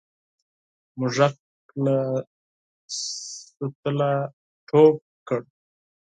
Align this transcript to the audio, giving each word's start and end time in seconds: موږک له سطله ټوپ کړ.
موږک 0.97 1.35
له 1.85 1.97
سطله 2.99 4.11
ټوپ 4.67 4.97
کړ. 5.27 5.41